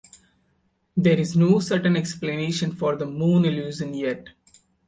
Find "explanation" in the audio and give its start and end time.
1.95-2.71